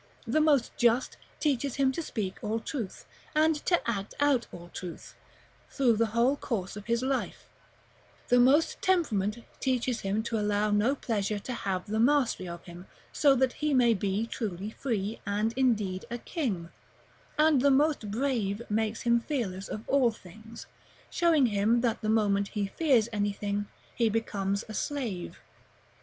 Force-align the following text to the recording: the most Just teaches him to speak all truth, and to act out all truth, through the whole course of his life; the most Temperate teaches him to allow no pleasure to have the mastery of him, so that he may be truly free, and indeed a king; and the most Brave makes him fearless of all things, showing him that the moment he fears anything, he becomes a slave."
the 0.25 0.41
most 0.41 0.75
Just 0.77 1.15
teaches 1.39 1.75
him 1.75 1.91
to 1.91 2.01
speak 2.01 2.37
all 2.43 2.59
truth, 2.59 3.05
and 3.35 3.55
to 3.67 3.87
act 3.87 4.15
out 4.19 4.47
all 4.51 4.69
truth, 4.73 5.15
through 5.69 5.95
the 5.95 6.07
whole 6.07 6.35
course 6.35 6.75
of 6.75 6.87
his 6.87 7.03
life; 7.03 7.47
the 8.29 8.39
most 8.39 8.81
Temperate 8.81 9.43
teaches 9.59 9.99
him 9.99 10.23
to 10.23 10.39
allow 10.39 10.71
no 10.71 10.95
pleasure 10.95 11.37
to 11.37 11.53
have 11.53 11.85
the 11.85 11.99
mastery 11.99 12.47
of 12.47 12.63
him, 12.65 12.87
so 13.13 13.35
that 13.35 13.53
he 13.61 13.75
may 13.75 13.93
be 13.93 14.25
truly 14.25 14.71
free, 14.71 15.21
and 15.27 15.53
indeed 15.55 16.03
a 16.09 16.17
king; 16.17 16.69
and 17.37 17.61
the 17.61 17.69
most 17.69 18.09
Brave 18.09 18.63
makes 18.71 19.03
him 19.03 19.19
fearless 19.19 19.67
of 19.67 19.87
all 19.87 20.09
things, 20.09 20.65
showing 21.11 21.45
him 21.45 21.81
that 21.81 22.01
the 22.01 22.09
moment 22.09 22.47
he 22.47 22.65
fears 22.65 23.07
anything, 23.13 23.67
he 23.93 24.09
becomes 24.09 24.65
a 24.67 24.73
slave." 24.73 25.39